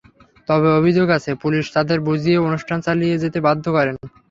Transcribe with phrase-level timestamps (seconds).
[0.49, 3.95] তবে অভিযোগ আছে, পুলিশ তাদের বুঝিয়ে অনুষ্ঠান চালিয়ে যেতে বাধ্য করেন।